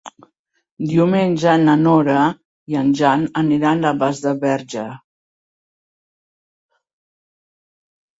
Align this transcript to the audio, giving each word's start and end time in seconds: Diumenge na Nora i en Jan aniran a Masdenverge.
Diumenge 0.91 1.51
na 1.65 1.73
Nora 1.81 2.23
i 2.73 2.77
en 2.79 2.89
Jan 3.01 3.25
aniran 3.41 3.85
a 3.89 3.91
Masdenverge. 3.99 4.87